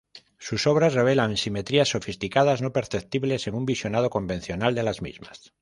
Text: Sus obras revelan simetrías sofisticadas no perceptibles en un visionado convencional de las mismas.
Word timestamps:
Sus 0.39 0.65
obras 0.65 0.95
revelan 0.95 1.37
simetrías 1.37 1.89
sofisticadas 1.89 2.63
no 2.63 2.73
perceptibles 2.73 3.45
en 3.45 3.53
un 3.53 3.67
visionado 3.67 4.09
convencional 4.09 4.73
de 4.73 4.81
las 4.81 5.03
mismas. 5.03 5.43